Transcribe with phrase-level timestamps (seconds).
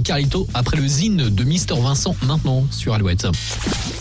[0.00, 3.26] et Carlito après le zine de Mister Vincent maintenant sur Alouette.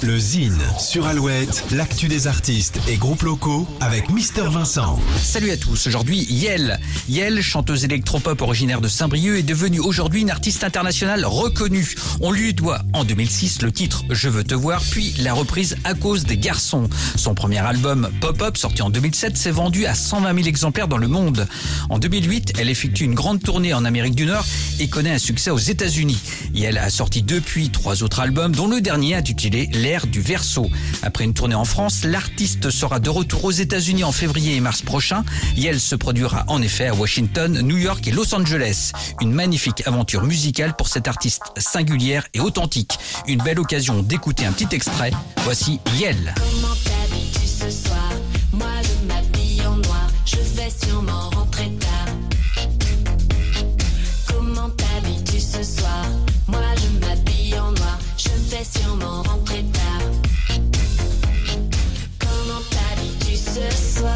[0.02, 4.98] Le Zine sur Alouette, l'actu des artistes et groupes locaux avec Mister Vincent.
[5.22, 6.80] Salut à tous, aujourd'hui Yel.
[7.10, 11.96] Yel, chanteuse électropop originaire de Saint-Brieuc, est devenue aujourd'hui une artiste internationale reconnue.
[12.22, 15.96] On lui doit en 2006 le titre Je veux te voir, puis la reprise À
[15.96, 16.90] cause des garçons.
[17.18, 21.08] Son premier album Pop-Up, sorti en 2007, s'est vendu à 120 000 exemplaires dans le
[21.08, 21.48] monde.
[21.90, 24.46] En 2008, elle effectue une grande tournée en Amérique du Nord
[24.80, 25.89] et connaît un succès aux États-Unis.
[26.54, 30.70] Yel a sorti depuis trois autres albums, dont le dernier intitulé L'ère du verso.
[31.02, 34.84] Après une tournée en France, l'artiste sera de retour aux États-Unis en février et mars
[34.84, 35.24] prochain.
[35.56, 38.92] Yel se produira en effet à Washington, New York et Los Angeles.
[39.20, 43.00] Une magnifique aventure musicale pour cette artiste singulière et authentique.
[43.28, 45.12] Une belle occasion d'écouter un petit extrait.
[45.44, 46.36] Voici Yel.
[46.36, 48.12] Comment t'habilles-tu ce soir
[48.54, 48.68] Moi
[49.66, 50.38] en noir, je
[58.80, 60.10] sûrement rentrer tard.
[62.20, 64.09] Comment t'habilles-tu ce soir?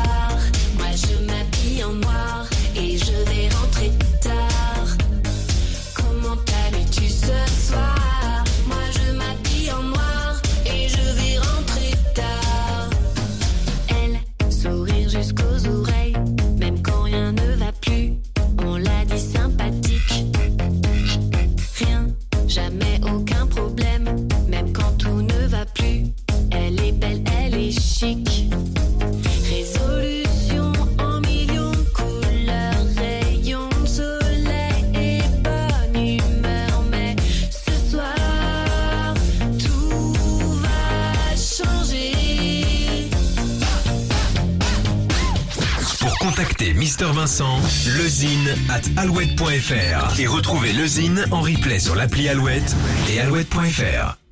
[46.84, 47.60] Mister Vincent,
[47.98, 52.76] lezine at alouette.fr et retrouver le Zine en replay sur l'appli Alouette
[53.10, 54.23] et alouette.fr.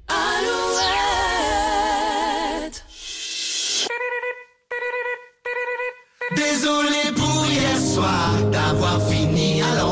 [8.96, 9.91] afinidad.